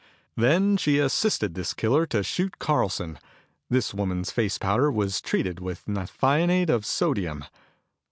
[0.35, 3.19] Then she assisted this killer to shoot Carlson.
[3.69, 7.45] This woman's face powder was treated with naphthionate of sodium.